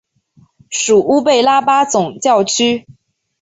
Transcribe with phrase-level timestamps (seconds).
[0.71, 2.87] 属乌贝拉巴总教区。